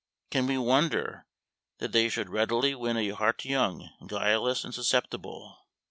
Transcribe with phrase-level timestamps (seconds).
[0.31, 1.27] Can we wonder
[1.77, 5.67] that they should readily win a heart young, guileless, and susceptible?